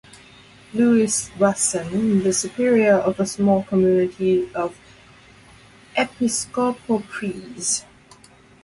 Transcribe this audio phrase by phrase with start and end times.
[0.73, 4.75] Lewis Wattson, the superior of a small community of
[5.95, 7.85] Episcopal priests.